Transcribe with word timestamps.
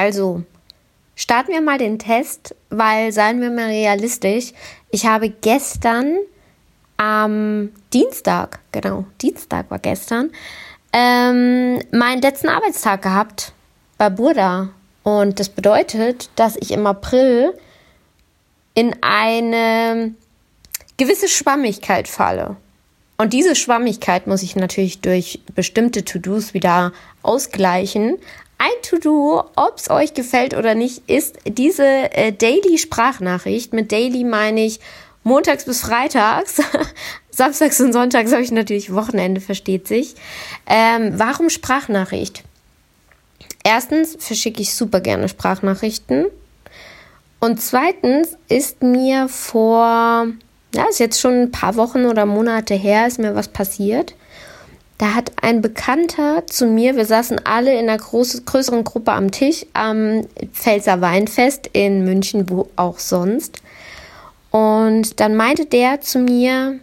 Also, 0.00 0.44
starten 1.14 1.52
wir 1.52 1.60
mal 1.60 1.76
den 1.76 1.98
Test, 1.98 2.56
weil 2.70 3.12
seien 3.12 3.42
wir 3.42 3.50
mal 3.50 3.66
realistisch, 3.66 4.54
ich 4.90 5.04
habe 5.04 5.28
gestern 5.28 6.16
am 6.96 7.68
Dienstag, 7.92 8.60
genau, 8.72 9.04
Dienstag 9.20 9.70
war 9.70 9.78
gestern, 9.78 10.30
ähm, 10.94 11.80
meinen 11.92 12.22
letzten 12.22 12.48
Arbeitstag 12.48 13.02
gehabt 13.02 13.52
bei 13.98 14.08
Burda. 14.08 14.70
Und 15.02 15.38
das 15.38 15.50
bedeutet, 15.50 16.30
dass 16.34 16.56
ich 16.56 16.70
im 16.70 16.86
April 16.86 17.52
in 18.72 18.96
eine 19.02 20.14
gewisse 20.96 21.28
Schwammigkeit 21.28 22.08
falle. 22.08 22.56
Und 23.18 23.34
diese 23.34 23.54
Schwammigkeit 23.54 24.26
muss 24.26 24.42
ich 24.42 24.56
natürlich 24.56 25.02
durch 25.02 25.40
bestimmte 25.54 26.06
To-Dos 26.06 26.54
wieder 26.54 26.92
ausgleichen. 27.20 28.16
Ein 28.62 28.82
To-Do, 28.82 29.42
ob 29.56 29.78
es 29.78 29.88
euch 29.88 30.12
gefällt 30.12 30.52
oder 30.52 30.74
nicht, 30.74 31.08
ist 31.08 31.38
diese 31.46 31.82
äh, 31.82 32.30
Daily-Sprachnachricht. 32.30 33.72
Mit 33.72 33.90
Daily 33.90 34.22
meine 34.22 34.66
ich 34.66 34.80
montags 35.22 35.64
bis 35.64 35.80
freitags. 35.80 36.60
Samstags 37.30 37.80
und 37.80 37.94
Sonntags 37.94 38.32
habe 38.32 38.42
ich 38.42 38.50
natürlich 38.50 38.92
Wochenende, 38.92 39.40
versteht 39.40 39.88
sich. 39.88 40.14
Ähm, 40.66 41.14
warum 41.16 41.48
Sprachnachricht? 41.48 42.42
Erstens 43.64 44.18
verschicke 44.22 44.60
ich 44.60 44.74
super 44.74 45.00
gerne 45.00 45.30
Sprachnachrichten. 45.30 46.26
Und 47.40 47.62
zweitens 47.62 48.36
ist 48.50 48.82
mir 48.82 49.28
vor, 49.30 50.26
ja, 50.74 50.84
ist 50.90 51.00
jetzt 51.00 51.18
schon 51.18 51.44
ein 51.44 51.50
paar 51.50 51.76
Wochen 51.76 52.04
oder 52.04 52.26
Monate 52.26 52.74
her, 52.74 53.06
ist 53.06 53.18
mir 53.18 53.34
was 53.34 53.48
passiert. 53.48 54.14
Da 55.00 55.14
hat 55.14 55.32
ein 55.40 55.62
Bekannter 55.62 56.46
zu 56.46 56.66
mir, 56.66 56.94
wir 56.94 57.06
saßen 57.06 57.46
alle 57.46 57.72
in 57.72 57.88
einer 57.88 57.96
groß, 57.96 58.44
größeren 58.44 58.84
Gruppe 58.84 59.12
am 59.12 59.30
Tisch 59.30 59.64
am 59.72 60.26
Pfälzer 60.52 61.00
Weinfest 61.00 61.70
in 61.72 62.04
München, 62.04 62.50
wo 62.50 62.68
auch 62.76 62.98
sonst. 62.98 63.62
Und 64.50 65.18
dann 65.18 65.36
meinte 65.36 65.64
der 65.64 66.02
zu 66.02 66.18
mir, 66.18 66.80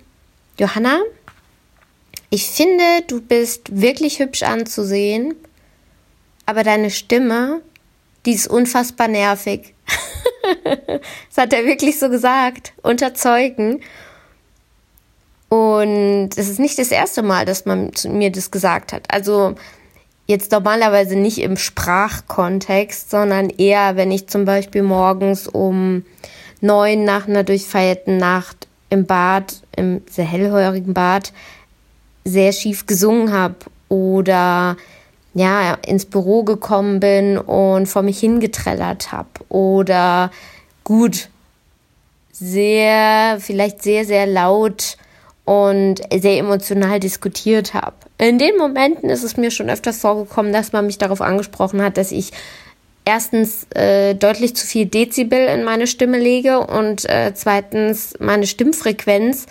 Johanna, 0.59 1.01
ich 2.31 2.47
finde, 2.47 3.03
du 3.05 3.21
bist 3.21 3.79
wirklich 3.79 4.17
hübsch 4.17 4.41
anzusehen, 4.41 5.35
aber 6.47 6.63
deine 6.63 6.89
Stimme, 6.89 7.61
die 8.25 8.31
ist 8.31 8.47
unfassbar 8.47 9.09
nervig. 9.09 9.75
das 10.63 11.37
hat 11.37 11.53
er 11.53 11.65
wirklich 11.67 11.99
so 11.99 12.09
gesagt, 12.09 12.73
unter 12.81 13.13
Zeugen. 13.13 13.83
Und 15.49 16.29
es 16.35 16.49
ist 16.49 16.59
nicht 16.59 16.77
das 16.77 16.91
erste 16.91 17.23
Mal, 17.23 17.45
dass 17.45 17.65
man 17.65 17.91
mir 18.09 18.31
das 18.31 18.51
gesagt 18.51 18.91
hat. 18.91 19.03
Also 19.09 19.55
jetzt 20.25 20.51
normalerweise 20.51 21.15
nicht 21.15 21.39
im 21.39 21.57
Sprachkontext, 21.57 23.09
sondern 23.09 23.49
eher, 23.49 23.95
wenn 23.95 24.11
ich 24.11 24.27
zum 24.27 24.45
Beispiel 24.45 24.83
morgens 24.83 25.47
um 25.47 26.03
neun 26.59 27.05
nach 27.05 27.27
einer 27.27 27.43
durchfeierten 27.43 28.17
Nacht 28.17 28.67
im 28.89 29.05
Bad, 29.05 29.61
im 29.75 30.01
sehr 30.09 30.25
hellhörigen 30.25 30.93
Bad, 30.93 31.31
sehr 32.25 32.51
schief 32.51 32.85
gesungen 32.85 33.31
habe 33.31 33.55
oder 33.87 34.75
ja, 35.33 35.75
ins 35.85 36.05
Büro 36.05 36.43
gekommen 36.43 36.99
bin 36.99 37.37
und 37.37 37.85
vor 37.85 38.01
mich 38.01 38.19
hingetrellert 38.19 39.11
habe 39.11 39.29
oder 39.49 40.31
gut, 40.83 41.29
sehr, 42.31 43.37
vielleicht 43.39 43.83
sehr, 43.83 44.03
sehr 44.03 44.25
laut 44.25 44.97
und 45.47 46.01
sehr 46.13 46.39
emotional 46.39 46.99
diskutiert 46.99 47.73
habe. 47.73 47.95
In 48.17 48.37
den 48.37 48.57
Momenten 48.57 49.09
ist 49.09 49.23
es 49.23 49.37
mir 49.37 49.49
schon 49.49 49.69
öfters 49.69 50.01
vorgekommen, 50.01 50.51
dass 50.51 50.73
man 50.73 50.85
mich 50.85 50.97
darauf 50.97 51.21
angesprochen 51.21 51.81
hat, 51.81 51.95
dass 51.95 52.11
ich 52.11 52.33
erstens 53.05 53.65
äh, 53.73 54.13
deutlich 54.13 54.57
zu 54.57 54.67
viel 54.67 54.87
Dezibel 54.87 55.39
in 55.39 55.63
meine 55.63 55.87
Stimme 55.87 56.19
lege 56.19 56.59
und 56.59 57.09
äh, 57.09 57.31
zweitens 57.33 58.15
meine 58.19 58.45
Stimmfrequenz 58.45 59.45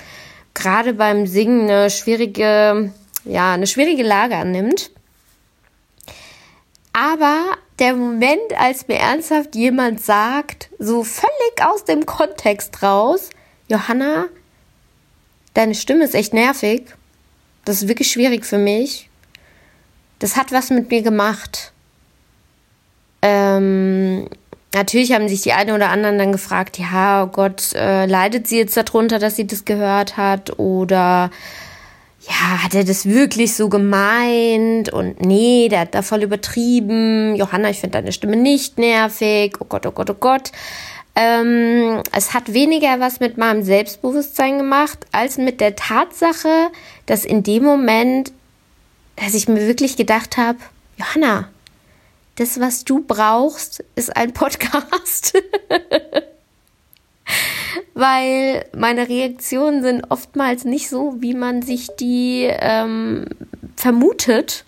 gerade 0.53 0.93
beim 0.93 1.27
Singen 1.27 1.63
eine 1.63 1.89
schwierige, 1.89 2.93
ja, 3.25 3.55
eine 3.55 3.67
schwierige 3.67 4.03
Lage 4.03 4.37
annimmt. 4.37 4.91
Aber 6.93 7.41
der 7.79 7.97
Moment, 7.97 8.53
als 8.59 8.87
mir 8.87 8.99
ernsthaft 8.99 9.55
jemand 9.55 10.03
sagt, 10.03 10.69
so 10.79 11.05
völlig 11.05 11.65
aus 11.65 11.85
dem 11.85 12.05
Kontext 12.05 12.83
raus, 12.83 13.31
Johanna, 13.69 14.27
deine 15.57 15.75
Stimme 15.75 16.05
ist 16.05 16.15
echt 16.15 16.35
nervig. 16.35 16.83
Das 17.65 17.83
ist 17.83 17.89
wirklich 17.89 18.11
schwierig 18.11 18.45
für 18.45 18.59
mich. 18.59 19.09
Das 20.19 20.37
hat 20.37 20.53
was 20.53 20.71
mit 20.71 20.91
mir 20.91 21.03
gemacht. 21.03 21.73
Ähm, 23.23 24.29
natürlich 24.75 25.13
haben 25.13 25.29
sich 25.29 25.43
die 25.43 25.53
einen 25.53 25.75
oder 25.75 25.89
anderen 25.89 26.19
dann 26.19 26.33
gefragt, 26.33 26.79
ja, 26.79 27.25
oh 27.25 27.27
Gott, 27.29 27.73
äh, 27.75 28.07
leidet 28.07 28.47
sie 28.47 28.59
jetzt 28.59 28.77
darunter, 28.77 29.19
dass 29.19 29.37
sie 29.37 29.47
das 29.47 29.65
gehört 29.65 30.17
hat? 30.17 30.59
Oder 30.59 31.31
ja, 32.29 32.63
hat 32.63 32.75
er 32.75 32.85
das 32.85 33.07
wirklich 33.07 33.55
so 33.55 33.69
gemeint? 33.69 34.93
Und 34.93 35.21
nee, 35.25 35.69
der 35.69 35.81
hat 35.81 35.95
da 35.95 36.03
voll 36.03 36.23
übertrieben. 36.23 37.35
Johanna, 37.35 37.71
ich 37.71 37.81
finde 37.81 37.99
deine 37.99 38.13
Stimme 38.13 38.37
nicht 38.37 38.79
nervig. 38.79 39.57
Oh 39.61 39.67
Gott, 39.67 39.87
oh 39.87 39.93
Gott, 39.93 40.11
oh 40.11 40.15
Gott. 40.15 40.53
Ähm, 41.19 42.03
es 42.13 42.35
hat 42.35 42.53
weniger 42.53 43.01
was 43.01 43.21
mit 43.21 43.39
meinem 43.39 43.63
Selbstbewusstsein 43.63 44.59
gemacht, 44.59 45.07
als 45.13 45.39
mit 45.39 45.63
der 45.63 45.75
Tatsache, 45.75 46.71
dass 47.07 47.25
in 47.25 47.43
dem 47.43 47.65
Moment, 47.65 48.33
dass 49.17 49.33
ich 49.33 49.49
mir 49.49 49.67
wirklich 49.67 49.97
gedacht 49.97 50.37
habe, 50.37 50.59
Johanna, 50.99 51.49
das, 52.37 52.61
was 52.61 52.85
du 52.85 53.03
brauchst, 53.03 53.83
ist 53.95 54.15
ein 54.15 54.33
Podcast. 54.35 55.43
Weil 57.95 58.67
meine 58.77 59.09
Reaktionen 59.09 59.83
sind 59.83 60.11
oftmals 60.11 60.67
nicht 60.67 60.91
so, 60.91 61.15
wie 61.21 61.33
man 61.33 61.63
sich 61.63 61.89
die 61.99 62.47
ähm, 62.47 63.25
vermutet. 63.75 64.67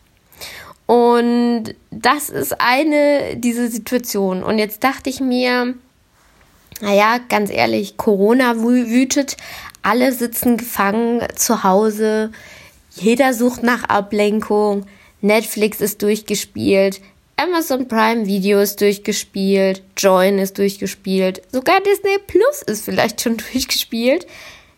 Und 0.86 1.74
das 1.90 2.30
ist 2.30 2.58
eine 2.58 3.36
dieser 3.36 3.68
Situationen. 3.68 4.42
Und 4.42 4.58
jetzt 4.58 4.82
dachte 4.82 5.10
ich 5.10 5.20
mir, 5.20 5.74
naja, 6.80 7.18
ganz 7.28 7.50
ehrlich, 7.50 7.96
Corona 7.96 8.56
wütet, 8.56 9.36
alle 9.82 10.12
sitzen 10.12 10.56
gefangen 10.56 11.22
zu 11.34 11.64
Hause, 11.64 12.30
jeder 12.94 13.34
sucht 13.34 13.62
nach 13.62 13.84
Ablenkung, 13.84 14.86
Netflix 15.20 15.80
ist 15.80 16.02
durchgespielt, 16.02 17.00
Amazon 17.36 17.86
Prime 17.86 18.26
Video 18.26 18.58
ist 18.58 18.80
durchgespielt, 18.80 19.82
Join 19.96 20.38
ist 20.38 20.58
durchgespielt, 20.58 21.42
sogar 21.52 21.80
Disney 21.80 22.18
Plus 22.26 22.62
ist 22.66 22.84
vielleicht 22.84 23.20
schon 23.20 23.36
durchgespielt. 23.52 24.26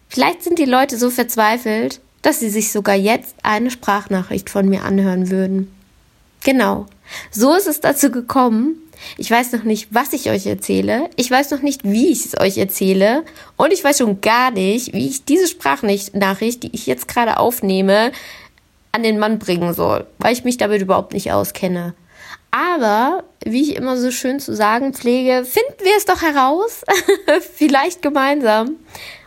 Vielleicht 0.09 0.43
sind 0.43 0.59
die 0.59 0.67
Leute 0.67 0.99
so 0.99 1.09
verzweifelt, 1.09 2.01
dass 2.21 2.41
sie 2.41 2.51
sich 2.51 2.73
sogar 2.73 2.97
jetzt 2.97 3.35
eine 3.43 3.71
Sprachnachricht 3.71 4.51
von 4.51 4.69
mir 4.69 4.85
anhören 4.85 5.31
würden. 5.31 5.73
Genau. 6.45 6.87
So 7.31 7.55
ist 7.55 7.67
es 7.67 7.81
dazu 7.81 8.11
gekommen. 8.11 8.77
Ich 9.17 9.31
weiß 9.31 9.53
noch 9.53 9.63
nicht, 9.63 9.89
was 9.91 10.13
ich 10.13 10.31
euch 10.31 10.47
erzähle. 10.47 11.11
Ich 11.17 11.31
weiß 11.31 11.51
noch 11.51 11.63
nicht, 11.63 11.85
wie 11.85 12.11
ich 12.11 12.27
es 12.27 12.41
euch 12.41 12.59
erzähle. 12.59 13.25
Und 13.57 13.73
ich 13.73 13.83
weiß 13.83 13.99
schon 13.99 14.21
gar 14.21 14.51
nicht, 14.51 14.93
wie 14.93 15.09
ich 15.09 15.25
diese 15.25 15.49
Sprachnachricht, 15.49 16.63
die 16.63 16.71
ich 16.73 16.87
jetzt 16.87 17.09
gerade 17.09 17.39
aufnehme, 17.39 18.13
an 18.93 19.03
den 19.03 19.19
Mann 19.19 19.39
bringen 19.39 19.73
soll, 19.75 20.07
weil 20.19 20.33
ich 20.33 20.45
mich 20.45 20.57
damit 20.57 20.83
überhaupt 20.83 21.13
nicht 21.13 21.33
auskenne. 21.33 21.95
Aber, 22.51 23.23
wie 23.45 23.63
ich 23.63 23.77
immer 23.77 23.97
so 23.97 24.11
schön 24.11 24.41
zu 24.41 24.57
sagen 24.57 24.93
pflege, 24.93 25.45
finden 25.45 25.85
wir 25.85 25.97
es 25.97 26.05
doch 26.05 26.23
heraus, 26.23 26.83
vielleicht 27.55 28.03
gemeinsam, 28.03 28.77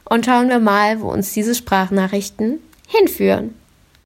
und 0.03 0.25
schauen 0.25 0.49
wir 0.49 0.59
mal, 0.59 0.99
wo 1.01 1.09
uns 1.09 1.31
diese 1.31 1.55
Sprachnachrichten 1.55 2.59
hinführen. 2.87 3.55